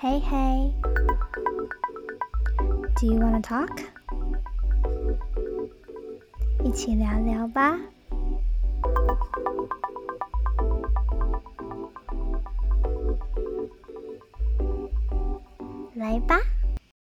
[0.00, 0.72] Hey, hey.
[2.96, 3.68] Do you wanna talk?
[6.64, 7.78] 一起聊聊吧。
[15.94, 16.40] 来吧。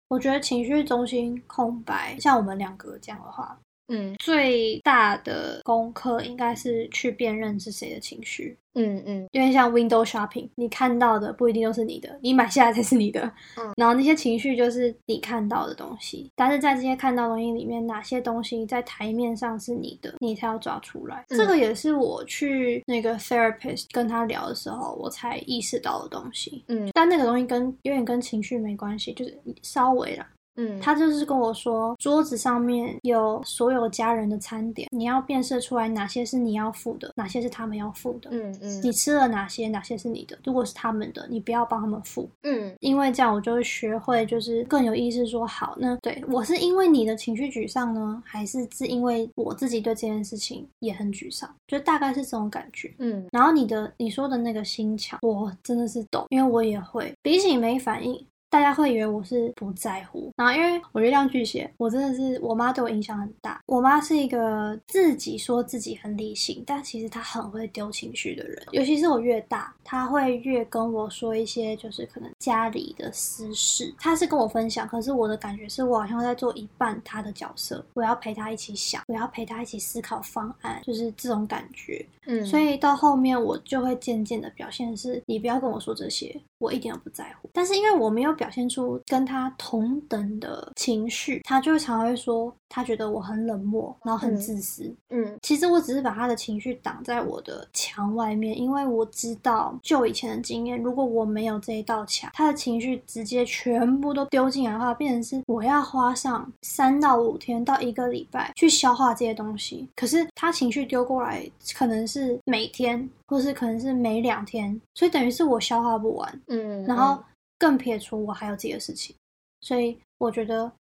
[0.08, 3.56] 我觉得情绪中心空白，像我们两个这样的话，
[3.90, 8.56] 嗯最大的功课应该是去辨认是谁的情绪。
[8.74, 13.20] 嗯嗯有点像 window shopping，你看到的不一定都是你的，你买下来才是你的。
[13.58, 21.24] 嗯然后那些情绪就是你看到的东西，但是在这些看到的东西里面，哪些东西在台面上是你的，你才要抓出来。
[21.30, 26.64] 嗯这个也是我去那个 therapist 跟他聊的时候，我才意识到的东西。
[26.68, 30.28] 嗯但那个东西跟有点跟情绪没关系，就是稍微啦。
[30.56, 38.30] 嗯，他就是跟我说，桌子上面有所有家人的餐点，你要辨识出来哪些是你要付的，哪些是他们要付的。
[38.32, 40.38] 嗯嗯你吃了哪些，哪些是你的？
[40.44, 51.48] 如果是他们的，你不要帮他们付，嗯因为这样我就会学会，就是更有意识说，好，那对我是因为你的情绪沮丧呢，还是是因为我自己对这件事情也很沮丧？
[51.66, 52.92] 就大概是这种感觉。
[52.98, 57.12] 嗯然后你的你说的那个心墙，我真的是懂，因为我也会。
[57.22, 60.30] 比起没反应，大家会以为我是不在乎。
[60.36, 63.62] 然后因为我月亮巨蟹，我真的是我妈对我影响很大。
[63.66, 68.60] 我妈是一个自己说自己很理性，但其实她很会丢情绪的人。
[68.72, 73.94] 尤其是我越大，她会越跟我说一些就是可能家里的私事。
[73.98, 82.04] 她是跟我分享，可是我的感觉是我好像在做一半她的角色，我要陪她一起想，我要陪她一起思考方案，就是这种感觉。
[82.26, 87.48] 嗯，所以到后面我就会渐渐的表现是，你不要跟我说这些，我一点都不在乎。
[87.52, 94.96] 但是因为我没有表现出跟他同等的情绪，他就会常常会说，他觉得我很冷漠，然后很嗯自私。
[95.10, 109.86] 嗯其实我只是把他的情绪挡在我的墙外面，因为我知道，就以前的经验，如果我没有这一道墙，他的情绪直接全部都丢进来的话，变成是我要花上三到五天到一个礼拜去消化这些东西。
[109.94, 116.42] 可是他情绪丢过来，可能是每天，或是可能是每两天，所以等于是我消化不完。
[116.46, 117.22] 嗯，然后
[117.60, 119.14] 更撇除我还有自己的事情，
[119.60, 120.72] 所以我觉得，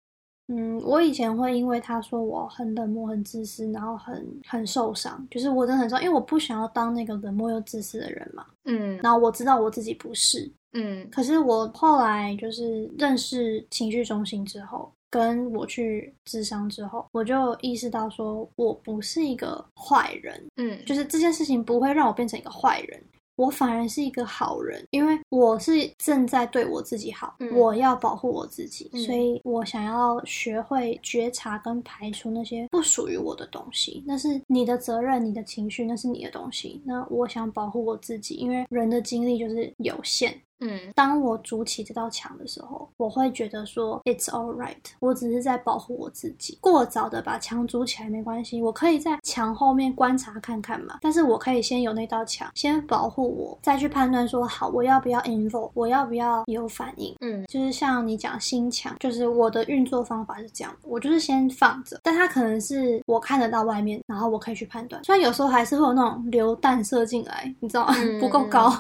[0.47, 8.45] 嗯，我以前会因为他说我很冷漠、很自私，然后很很受伤，就是我真的很受伤，因为我不想要当那个冷漠又自私的人嘛。
[8.63, 8.97] 嗯。
[9.03, 11.05] 然后我知道我自己不是，嗯。
[11.11, 20.83] 可是我后来就是认识情绪中心之后，跟我去智商之后，我就意识到说我不是一个坏人，嗯。
[20.85, 23.03] 就是这件事情不会让我变成一个坏人，
[23.39, 36.81] 我反而是一个好人，因为我是正在对我自己好，嗯我要保护我自己，嗯所以我想要学会觉察跟排除那些不属于我的东西，那是你的责任，你的情绪，那是你的东西。
[36.83, 46.57] 那我想保护我自己，因为人的精力就是有限，嗯当我筑起这道墙的时候，我会觉得说 "It's all right"，我只是在保护我自己。
[46.61, 50.97] 过早的把墙筑起来没关系，我可以在墙后面观察看看嘛。
[51.01, 57.15] 但是我可以先有那道墙，先保护我，再去判断说好我要不要 involve，我要不要有反应。
[57.21, 65.03] 嗯就是像你讲心墙，就是我的运作方法是这样，我就是先放着，但它可能是我看得到外面，然后我可以去判断。
[65.03, 67.93] 虽然有时候还是会有那种流弹射进来，你知道吗？
[67.97, 68.73] 嗯 不够高，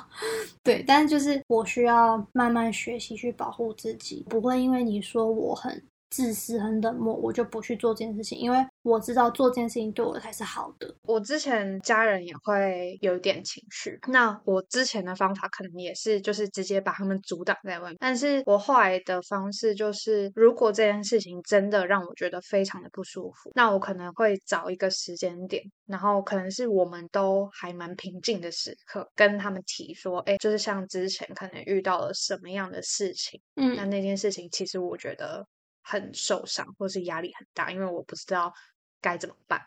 [0.69, 10.93] 对，但是就是我需要慢慢学习去保护自己，不会因为你说我很自私、很冷漠，我就不去做这件事情，因为我知道做这件事情对我才是好的。
[11.03, 35.45] 我之前家人也会有一点情绪，那我之前的方法可能也是就是直接把他们阻挡在外面，但是我后来的方式就是，如果这件事情真的让我觉得非常的不舒服，那我可能会找一个时间点，然后可能是我们都还蛮平静的时刻，跟他们提说，哎，就是像之前可能遇到了什么样的事情，嗯那嗯那件事情其实我觉得
[35.89, 38.53] 很受伤，或是压力很大，因为我不知道
[39.01, 39.59] 该怎么办。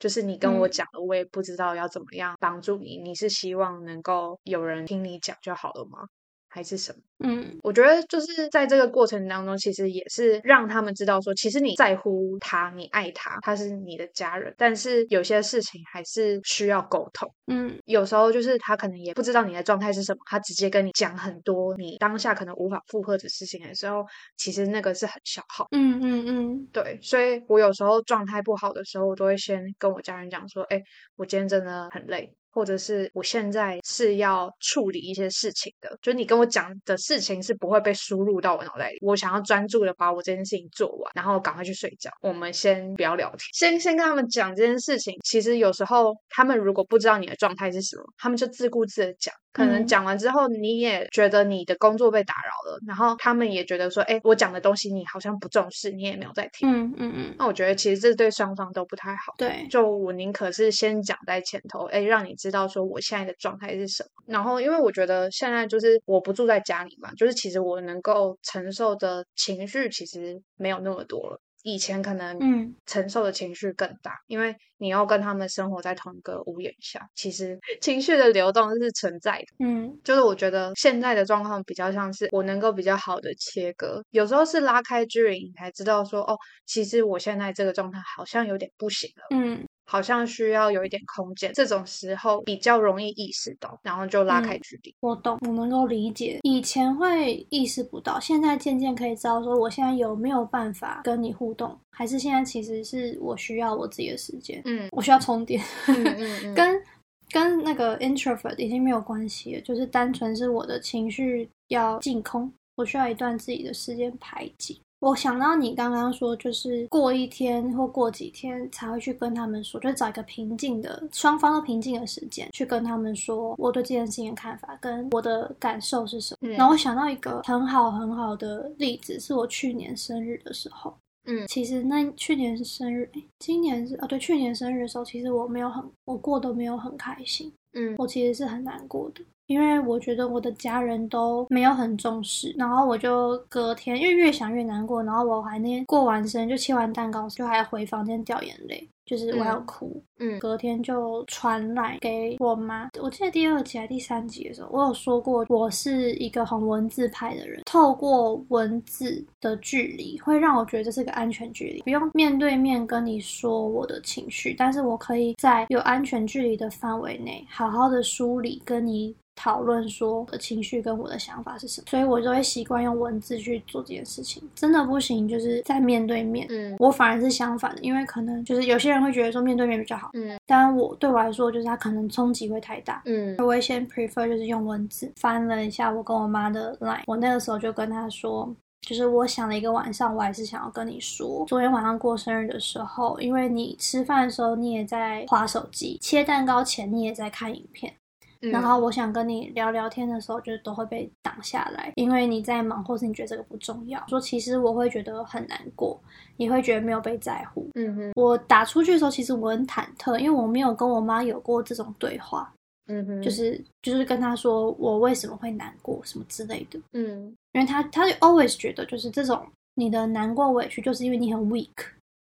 [0.00, 2.98] 就是你跟我嗯讲了，我也不知道要怎么样帮助你。
[2.98, 6.08] 你是希望能够有人听你讲就好了吗？
[6.48, 6.98] 还是什么？
[7.20, 14.54] 嗯我觉得就是在这个过程当中，其实也是让他们知道说，其实你在乎他，你爱他，他是你的家人。
[14.56, 17.28] 但是有些事情还是需要沟通。
[17.48, 24.04] 嗯有时候就是他可能也不知道你的状态是什么，他直接跟你讲很多你当下可能无法负荷的事情的时候，
[24.36, 25.66] 其实那个是很消耗。
[25.72, 30.80] 嗯嗯嗯对，所以我有时候状态不好的时候，我都会先跟我家人讲说，哎，
[31.16, 42.10] 我今天真的很累，或者是我现在是要处理一些事情的，就你跟我讲的事情是不会被输入到我脑袋里，我想要专注的把我这件事情做完，然后赶快去睡觉。
[42.20, 45.14] 我们先不要聊天，先先跟他们讲这件事情。
[45.22, 49.32] 其实有时候他们如果不知道你的状态是什么，他们就自顾自的讲。
[49.58, 56.70] 可能嗯讲完之后，你也觉得你的工作被打扰了，然后他们也觉得说，哎，我讲的东西你好像不重视，你也没有在听。
[56.70, 59.34] 嗯嗯嗯，那我觉得其实这对双方都不太好。
[59.36, 64.24] 对，就我宁可是先讲在前头，哎，让你知道说我现在的状态是什么。
[64.26, 71.40] 然后，因为我觉得现在就是我不住在家里嘛，就是其实我能够承受的情绪其实没有那么多了。
[71.74, 79.66] 以前可能嗯承受的情绪更大，因为你要跟他们生活在同一个屋檐下，其实 情绪的流动是存在的。
[79.66, 89.36] 嗯就是我觉得现在的状况比较像是我能够比较好的切割，有时候是拉开距离，你才知道说哦，其实我现在这个状态好像有点不行了。
[89.36, 94.94] 嗯好像需要有一点空间，这种时候比较容易意识到，然后就拉开嗯距离。
[95.00, 96.38] 我懂，我能够理解。
[96.42, 106.82] 以前会意识不到，现在渐渐可以知道，说我现在有没有办法跟你互动，还是现在其实是我需要我自己的时间，嗯我需要充电，嗯嗯嗯， 跟
[107.30, 114.76] 跟那个 introvert 已经没有关系了，就是单纯是我的情绪要净空，我需要一段自己的时间排解。
[115.00, 126.48] 我想到你刚刚说，就是过一天或过几天才会去跟他们说，就找一个平静的、双方都平静的时间去跟他们说我对这件事情的看法跟我的感受是什么。
[126.48, 130.92] 嗯然后我想到一个很好很好的例子，是我去年生日的时候。
[131.30, 152.90] 嗯其实那去年是生日，诶今年是啊，对，去年生日的时候，其实我没有很，我过得没有很开心，嗯我其实是很难过的，因为我觉得我的家人都没有很重视，然后我就隔天，因为越想越难过，然后我还那天过完生日就切完蛋糕，就还回房间掉眼泪，就是我要嗯哭，嗯隔天就传来给我妈。
[153.00, 169.16] 我记得第二集还第三集的时候，我有说过，我是一个很文字派的人，透过文字的距离会让我觉得这是个安全距离，不用面对面跟你说我的情绪，但是我可以在有安全距离的范围内，好好的梳理跟你。
[169.40, 174.42] 讨论说我的情绪跟我的想法是什么，所以我就会习惯用文字去做这件事情。
[174.52, 176.44] 真的不行，就是在面对面。
[176.50, 180.38] 嗯我反而是相反的，因为可能就是有些人会觉得说面对面比较好，嗯。
[180.46, 183.02] 但我对我来说，就是它可能冲击会太大。
[183.04, 183.34] 嗯。
[183.38, 197.92] 我会先 prefer 就是用文字翻了一下我跟我妈的 line，我那个时候就跟她说，就是我想了一个晚上，我还是想要跟你说，昨天晚上过生日的时候，因为你吃饭的时候你也在划手机，切蛋糕前你也在看影片，
[198.40, 204.04] 嗯，然后我想跟你聊聊天的时候，就是都会被挡下来，因为你在忙，或是你觉得这个不重要。
[204.08, 206.00] 说其实我会觉得很难过，
[206.36, 207.68] 也会觉得没有被在乎。
[207.74, 212.52] 嗯哼我打出去的时候，其实我很忐忑，因为我没有跟我妈有过这种对话，
[212.86, 219.44] 嗯哼，就是就是跟她说我为什么会难过什么之类的，嗯因为她她就 always 觉得就是这种
[219.74, 221.68] 你的难过委屈，就是因为你很 weak，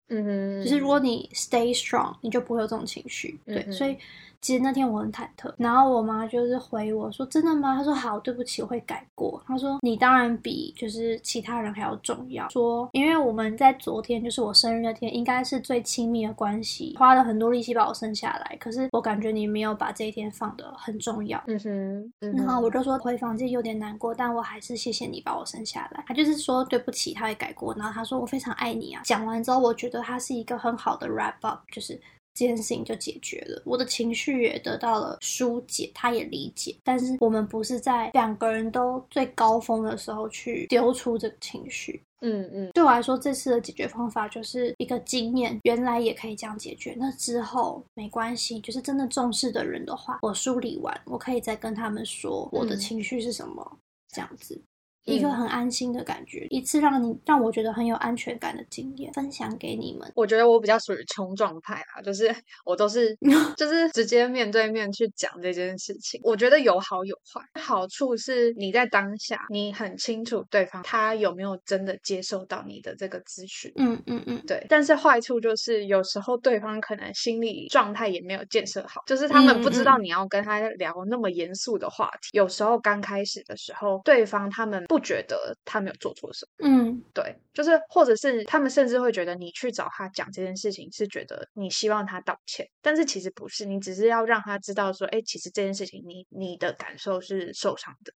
[0.08, 3.38] 嗯哼，就是如果你 stay strong，你就不会有这种情绪。
[3.46, 3.96] 对，嗯所以
[4.42, 21.40] 其实那天我很忐忑，然后我妈就是回我说：“真的吗？”她说：“好，对不起，我会改过。”她说：“你当然比就是其他人还要重要。”说因为我们在昨天就是我生日那天，应该是最亲密的关系，花了很多力气把我生下来，可是我感觉你没有把这一天放得很重要。
[21.46, 26.04] 嗯哼，嗯然后我就说回房间有点难过，但我还是谢谢你把我生下来。
[26.08, 27.72] 她就是说对不起，她会改过。
[27.76, 29.02] 然后她说我非常爱你啊。
[29.04, 32.00] 讲完之后，我觉得她是一个很好的 wrap up，就是
[32.34, 36.76] 这件事情就解决了，我的情绪也得到了疏解，他也理解。
[36.82, 42.02] 但是我们不是在两个人都最高峰的时候去丢出这个情绪。
[42.24, 46.94] 嗯嗯对我来说，这次的解决方法就是一个经验，原来也可以这样解决。
[46.96, 53.78] 那之后没关系，就是真的重视的人的话，我梳理完，我可以再跟他们说我的嗯情绪是什么，
[54.14, 54.60] 这样子。
[55.06, 60.10] 嗯一个很安心的感觉，一次让你让我觉得很有安全感的经验，分享给你们。
[60.14, 63.16] 我觉得我比较属于冲撞派啦，就是我都是
[63.56, 66.20] 就是直接面对面去讲这件事情。
[66.22, 73.72] 我觉得有好有坏，好处是你在当下你很清楚对方他有没有真的接受到你的这个咨询。
[73.76, 82.30] 嗯嗯嗯，对，但是坏处就是有时候对方可能心理状态也没有建设好，就是他们不知道你要跟他聊那么严肃的话题。
[82.32, 86.68] 有时候刚开始的时候，对方他们不觉得他没有做错什么。
[86.68, 98.12] 嗯对，就是或者是他们甚至会觉得你去找他讲这件事情是觉得你希望他道歉，但是其实不是，你只是要让他知道说，哎，其实这件事情你你的感受是受伤的，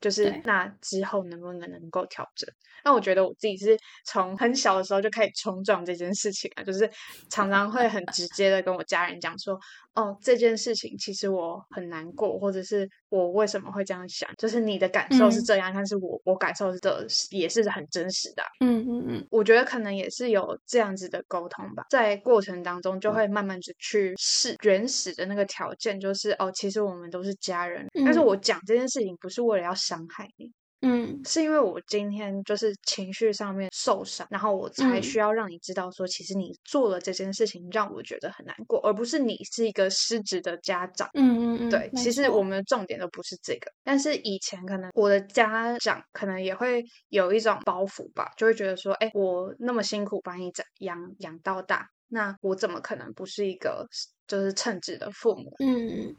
[0.00, 2.48] 就是那之后能不能能够调整？
[2.82, 3.76] 那我觉得我自己是
[4.06, 6.90] 从很小的时候就开始冲撞这件事情啊，就是
[7.28, 9.60] 常常会很直接的跟我家人讲说，
[9.94, 15.44] 哦，这件事情其实我很难过，或者是我为什么会这样想，就是你的感受是嗯。
[15.44, 19.26] 这样，但是我我感受的也是很真实的啊、嗯嗯嗯。
[19.30, 28.24] 我觉得可能也是有这样子的沟通吧，在过程当中嗯就会慢慢的去试原始的那个条件，就是哦，其实我们都是家人，但是嗯。
[28.26, 41.08] 我讲这件事情不是为了要伤害你，嗯是因为我今天就是情绪上面受伤，然后我才嗯需要让你知道说，其实你做了这件事情让我觉得很难过，而不是你是一个失职的家长。
[41.14, 53.86] 嗯嗯嗯，对，其实我们的重点都不是这个，但是以前可能我的家长可能也会有一种包袱吧，就会觉得说，哎，我那么辛苦把你长养养到大，那我怎么可能不是一个
[54.26, 55.54] 就是称职的父母？
[55.58, 56.14] 嗯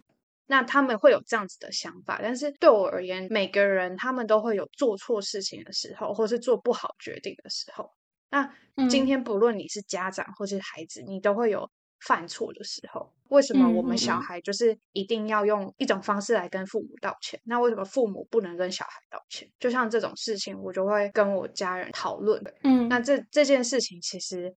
[0.52, 7.90] 那他们会有这样子的想法，但是对我而言，每个人他们都会有做错事情的时候，或是做不好决定的时候。
[8.30, 8.44] 那
[8.90, 13.14] 今嗯天不论你是家长或是孩子，你都会有犯错的时候。
[13.30, 17.40] 为什么我们小孩就是一定要用一种方式来跟父母道歉？
[17.46, 19.50] 那为什么父母不能跟小孩道歉？
[19.58, 22.44] 就像这种事情，我就会跟我家人讨论。
[22.64, 24.54] 嗯，那这这件事情，其实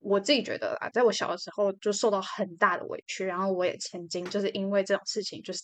[0.00, 5.62] 我自己觉得啊，在我小的时候就受到很大的委屈，然后我也曾经就是因为这种事情，就是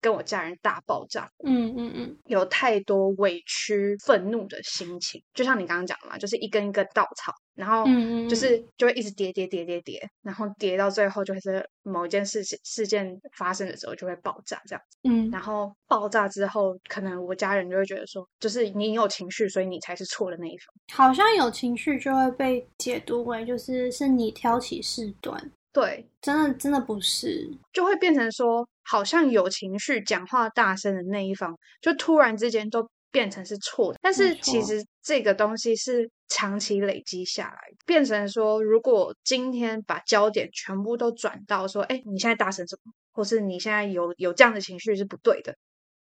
[0.00, 5.22] 跟我家人大爆炸，嗯嗯嗯有太多委屈、愤怒的心情。
[5.34, 7.84] 就像你刚刚讲的嘛，就是一根一根稻草，然后
[8.28, 14.98] 就是就会一直叠叠叠叠叠，然后叠到最后就是某一件事情事件发生的时候就会爆炸这样子。
[15.08, 20.66] 嗯然后爆炸之后，可能我家人就会觉得说，就是你有情绪，所以你才是错的那一方。
[20.92, 33.98] 好像有情绪就会被解读为就是是你挑起事端，对，真的真的不是，就会变成说，好像有情绪、讲话大声的那一方，就突然之间都变成是错的。
[34.00, 45.54] 但是其实这个东西是长期累积下来，变成说，如果今天把焦点全部都转到说，哎，你现在大声什么，或是你现在有有这样的情绪是不对的。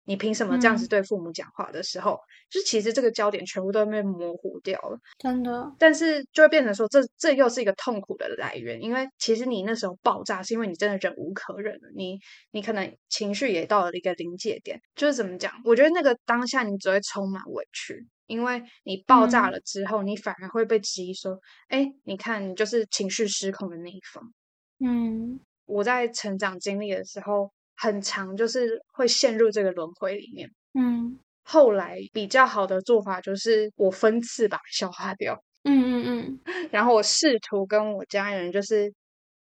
[0.06, 2.20] 你凭什么这样子嗯对父母讲话的时候，
[2.50, 4.98] 就其实这个焦点全部都被模糊掉了。
[5.20, 12.20] 真的，但是就会变成说，这这又是一个痛苦的来源，因为其实你那时候爆炸，是因为你真的忍无可忍了，你
[12.52, 15.54] 你可能情绪也到了一个临界点，就是怎么讲？
[15.64, 24.34] 我觉得那个当下你只会充满委屈，因为你爆炸嗯了之后，你反而会被质疑说，哎，你看你就是情绪失控的那一方。
[24.86, 30.50] 嗯我在成长经历的时候，很长就是会陷入这个轮回里面。
[30.74, 35.44] 嗯后来比较好的做法就是我分次把它消化掉。
[35.64, 36.40] 嗯嗯嗯
[36.72, 38.92] 然后我试图跟我家人就是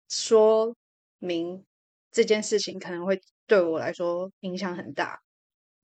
[0.09, 0.75] 说
[1.19, 1.65] 明
[2.11, 5.19] 这件事情可能会对我来说影响很大，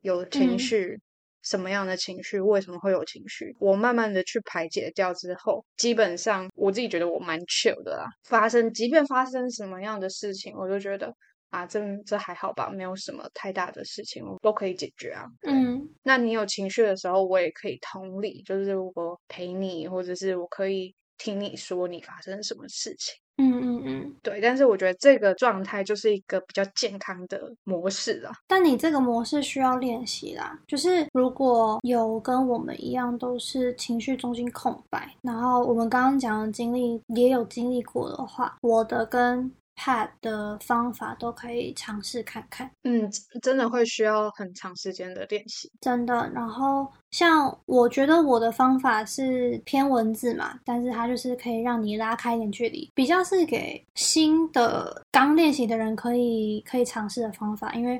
[0.00, 1.00] 有情嗯绪，
[1.42, 8.06] 什么样的情绪，为什么会有情绪，我慢慢的去排解掉之后，基本上我自己觉得我蛮 chill 的啦。
[8.24, 11.12] 发生，即便发生什么样的事情，我都觉得
[11.50, 15.26] 啊，这这还好吧，没有什么太大的事情，我都可以解决啊。
[15.42, 23.14] 嗯那你有情绪的时候，我也可以同理，就是我陪你，或者是我可以听你说你发生什么事情。
[23.36, 24.16] 嗯嗯嗯。
[24.22, 28.32] 对，但是我觉得这个状态就是一个比较健康的模式啊。
[28.46, 43.10] 但你这个模式需要练习啦，就是如果有跟我们一样都是情绪中心空白，然后我们刚刚讲的经历也有经历过的话，我的跟 Pat 的方法都可以尝试看看，嗯，
[43.40, 45.72] 真的会需要很长时间的练习。
[45.80, 46.30] 真的。
[46.34, 57.98] 然后像我觉得我的方法是偏文字嘛，但是它就是可以让你拉开一点距离，比较是给新的刚练习的人可以可以尝试的方法，因为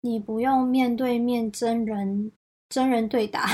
[0.00, 2.32] 你不用面对面真人
[2.70, 3.48] 真人对打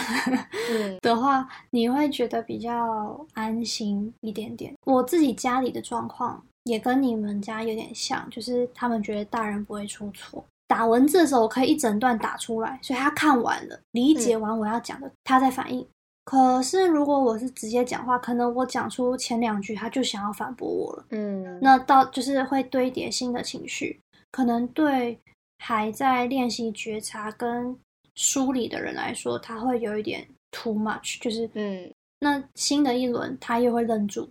[0.70, 4.74] 嗯 的话，你会觉得比较安心一点点。
[4.84, 10.44] 我自己家里的状况也跟你们家有点像，就是他们觉得大人不会出错。
[10.66, 15.86] 打文字的时候，我可以一整段打出来，所以他看完了，理解完我要讲的，他在反应。
[16.24, 21.06] 可是如果我是直接讲话，可能我讲出前两句，他就想要反驳我了。
[21.10, 24.00] 嗯，那到就是会堆叠新的情绪，
[24.32, 25.16] 可能对
[25.58, 27.78] 还在练习觉察跟
[28.16, 34.28] 梳理的人来说，他会有一点 too much，就是嗯那新的一轮他又会愣住，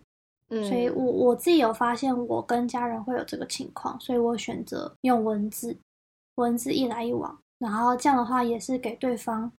[0.50, 5.78] 嗯，所以我我自己有发现，我跟家人会有这个情况，所以我选择用文字，
[6.36, 9.52] 文字一来一往，然后这样的话也是给对方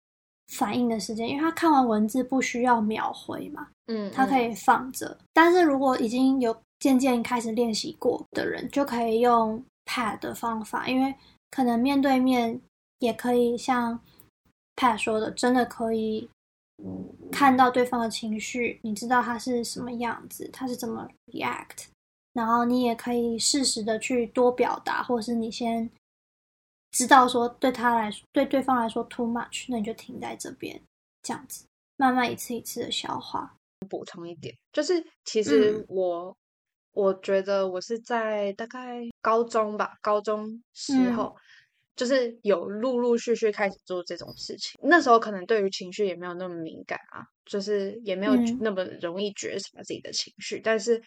[0.53, 4.55] 反应的时间，因为他看完文字不需要秒回嘛，嗯，他可以。
[4.55, 5.19] 放着。
[5.33, 11.15] 但是如果已经有渐渐开始练习过的人，就可以用 Pad 的方法，因为
[11.51, 12.61] 可能面对面
[13.01, 13.99] 也可以像
[14.77, 16.29] Pad 说的，真的可以
[17.33, 21.87] 看到对方的情绪，你知道他是什么样子，他是怎么 react，
[22.33, 25.91] 然后你也可以适时的去多表达，或是你先
[26.93, 30.81] 知道说对他来说，对对方来说 too much，那你就停在这边，
[31.23, 31.65] 这样子
[31.97, 33.53] 慢慢一次一次的消化。
[33.91, 36.35] 补充一点，就是其实我、
[36.93, 41.37] 我觉得我是在大概高中吧，高中时候、
[41.97, 44.79] 就是有陆陆续续开始做这种事情。
[44.83, 51.03] 那时候可能对于情绪也没有那么敏感啊，就是也没有嗯那么容易觉察自己的情绪，但是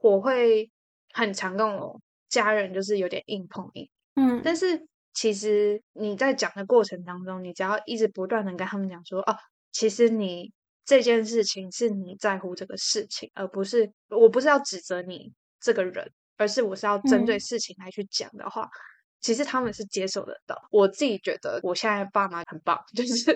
[0.00, 0.68] 我会
[1.12, 3.88] 很常跟我家人就是有点硬碰硬。
[4.16, 9.36] 嗯但是其实你在讲的过程当中，你只要一直不断的跟他们讲说，哦，
[9.72, 10.50] 其实你
[10.86, 15.30] 这件事情是你在乎这个事情，而不是我不是要指责你
[15.60, 18.66] 这个人，而是我是要针对嗯事情来去讲的话。
[19.20, 23.34] 其实他们是接受得到，我自己觉得我现在爸妈很棒， 就是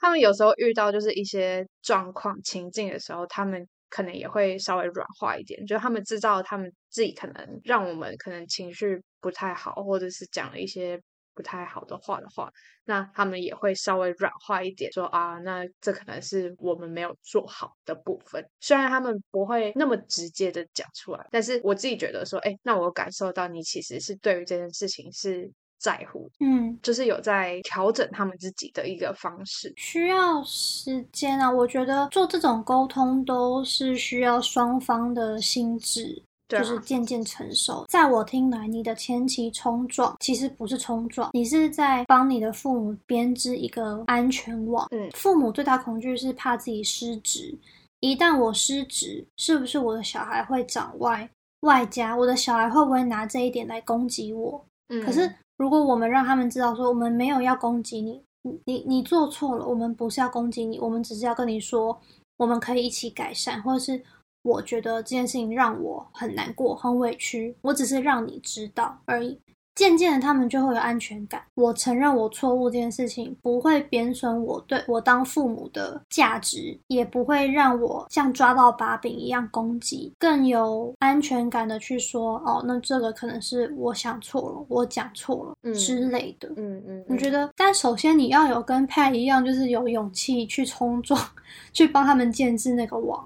[0.00, 11.00] 他们有时候遇到就是一些状况情境的时候，他们可能也会稍微软化一点，就他们知道他们自己可能让我们可能情绪不太好，或者是讲了一些
[11.36, 12.50] 不太好的话的话，
[12.86, 18.44] 那他们也会稍微软化一点，说啊，那这可能是我们没有做好的部分。
[18.58, 29.70] 虽然他们不会那么直接的讲出来，但是我自己觉得说，哎，那我感受到你其实是对于这件事情是在乎，嗯，就是有在调整他们自己的一个方式。
[29.76, 31.50] 需要时间啊。
[31.50, 36.22] 我觉得做这种沟通都是需要双方的心智。
[36.48, 37.84] 就是渐渐成熟。
[37.88, 44.86] 在我听来，你的前期冲撞其实不是冲撞，你是在帮你的父母编织一个安全网。
[44.90, 47.52] 嗯父母最大恐惧是怕自己失职，
[48.00, 51.28] 一旦我失职，是不是我的小孩会长歪？
[51.60, 54.62] 外加我的小孩会不会拿这一点来攻击我？
[54.88, 61.98] 嗯可是如果我们让他们知道说，我们没有要攻击你，你你你做错了，我们不是要攻击你，我们只是要跟你说，
[62.36, 64.00] 我们可以一起改善，或者是
[64.46, 69.36] 我觉得这件事情让我很难过、很委屈，我只是让你知道而已。
[69.74, 71.42] 渐渐的，他们就会有安全感。
[71.54, 86.48] 我承认我错误这件事情，不会贬损我对我当父母的价值，也不会让我像抓到把柄一样攻击，更有安全感的去说，哦，那这个可能是我想错了，我讲错了、嗯之类的。
[86.56, 91.20] 嗯嗯，我觉得，但首先你要有跟 Pat 一样，就是有勇气去冲撞，
[91.74, 93.22] 去帮他们建制那个网。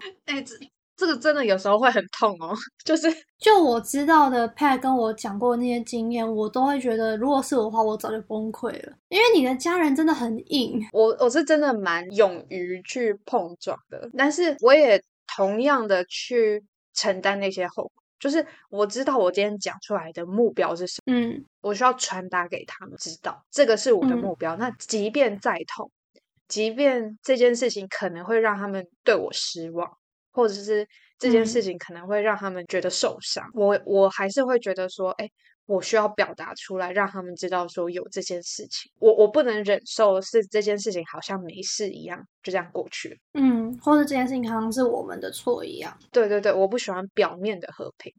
[1.00, 3.08] 这个真的有时候会很痛哦，就是
[3.38, 8.92] 就我知道的，Pat 跟我讲过那些经验，我都会觉得，如果是我的话，我早就崩溃了。
[9.08, 15.02] 因为你的家人真的很硬，我我是真的蛮勇于去碰撞的，但是我也
[15.34, 17.92] 同样的去承担那些后果。
[18.18, 24.54] 就是我知道我今天讲出来的目标是什么，嗯我需要传达给他们知道，这个是我的嗯目标。
[24.56, 25.90] 那即便再痛，
[26.46, 29.90] 即便这件事情可能会让他们对我失望，
[30.32, 30.86] 或者是
[31.18, 35.28] 这件嗯事情可能会让他们觉得受伤，我我还是会觉得说，哎，
[35.66, 38.90] 我需要表达出来，让他们知道说有这件事情。
[38.98, 43.20] 我我不能忍受是这件事情好像没事一样，就这样过去。
[43.34, 45.96] 嗯，或者这件事情好像是我们的错一样。
[46.10, 48.12] 对对对，我不喜欢表面的和平，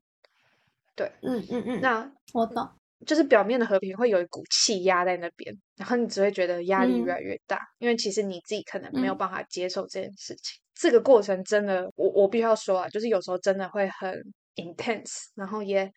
[0.95, 2.69] 对嗯嗯嗯，那我懂。
[3.03, 10.60] 就是表面的和平会有一股气压在那边，然后你只会觉得压力嗯越来越大，因为其实你自己可能没有嗯办法接受这件事情。
[10.73, 14.21] 这个过程真的，我我必须要说啊，就是有时候真的会很
[14.55, 15.91] intense，然后也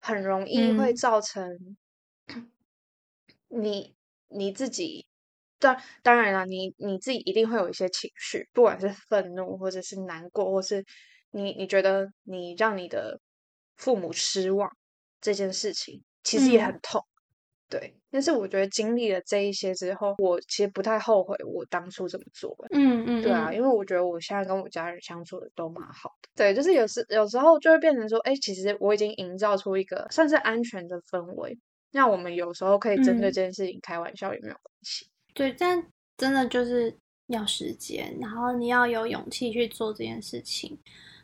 [0.00, 1.48] 很容易会嗯造成
[3.48, 3.94] 你
[4.28, 5.06] 你自己。
[5.58, 10.82] 当当然了，你你自己一定会有一些情绪，不管是愤怒，或者是难过，或是
[11.32, 13.20] 你你觉得你让你的
[13.76, 14.74] 父母失望
[15.20, 17.04] 这件事情，其实也嗯很痛。
[17.68, 22.68] 对，但是我觉得经历了这一些之后，我其实不太后悔我当初这么做了。
[22.72, 26.28] 嗯嗯，对啊，嗯因为我觉得我现在跟我家人相处的都蛮好的。
[26.34, 31.56] 对，就是有时有时候就会变成说，哎，其实我已经营造出一个算是安全的氛围，
[31.92, 35.06] 那我们有时候可以针对嗯这件事情开玩笑也没有关系。
[35.34, 35.82] 对，但
[36.16, 36.94] 真的就是
[37.28, 40.76] 要时间，然后你要有勇气去做这件事情。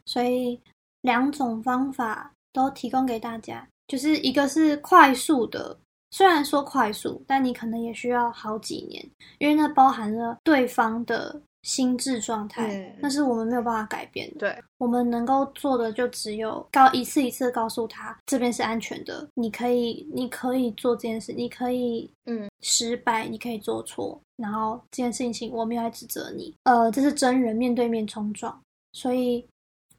[0.05, 0.61] 所以
[1.01, 5.77] 两种方法都提供给大家，就是一个是快速的，
[6.10, 9.04] 虽然说快速，但你可能也需要好几年，
[9.38, 14.38] 因为那包含了对方的心智状态，嗯那是我们没有办法改变的。
[14.38, 28.58] 对，我们能够做的就只有告一次一次告诉他这边是安全的，你可以你可以做这件事，你可以嗯失败，你可以做错，然后这件事情我没有来指责你，呃，这是真人面对面冲撞，
[28.92, 29.44] 所以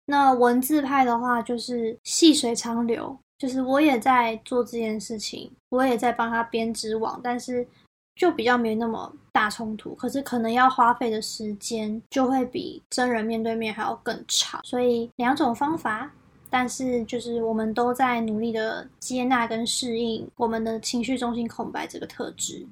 [0.05, 7.67] 那文字派的话就是细水长流，就是我也在做这件事情，我也在帮他编织网，但是
[8.15, 16.11] 就比较没那么大冲突，可是可能要花费的时间就会比真人面对面还要更长，所以两种方法
[16.49, 22.65] 但是就是我们都在努力的接纳跟适应我们的情绪中心空白这个特质，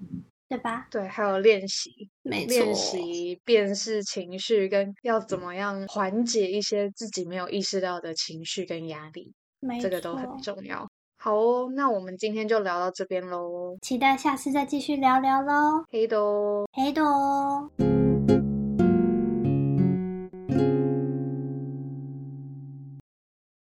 [0.48, 0.88] 对吧？
[0.90, 9.45] 对，还有练习，没错，练习辨识情绪，跟要怎么样缓解一些自己没有意识到的情绪跟压力，没
[9.82, 10.88] 这个都很重要。
[11.18, 16.68] 好哦，那我们今天就聊到这边喽，期待下次再继续聊聊喽，黑的哦。
[16.74, 18.05] 黑的哦。